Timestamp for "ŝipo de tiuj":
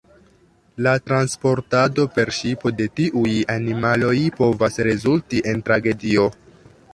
2.37-3.35